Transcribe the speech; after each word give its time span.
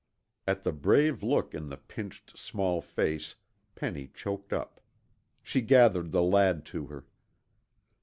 At 0.47 0.63
the 0.63 0.71
brave 0.71 1.21
look 1.21 1.53
in 1.53 1.67
the 1.67 1.77
pinched, 1.77 2.35
small 2.35 2.81
face, 2.81 3.35
Penny 3.75 4.07
choked 4.11 4.51
up. 4.51 4.81
She 5.43 5.61
gathered 5.61 6.11
the 6.11 6.23
lad 6.23 6.65
to 6.73 6.87
her. 6.87 7.05